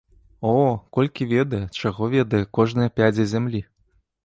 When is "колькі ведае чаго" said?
0.97-2.09